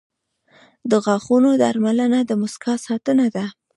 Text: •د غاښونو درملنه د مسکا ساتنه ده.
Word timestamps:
•د 0.89 0.91
غاښونو 1.05 1.49
درملنه 1.61 2.19
د 2.25 2.31
مسکا 2.41 2.73
ساتنه 2.87 3.25
ده. 3.35 3.45